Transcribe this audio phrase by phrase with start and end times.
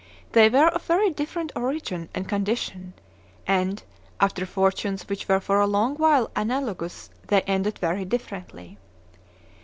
[0.31, 2.93] They were of very different origin and condition;
[3.45, 3.83] and,
[4.19, 8.79] after fortunes which were for a long while analogous, they ended very differently.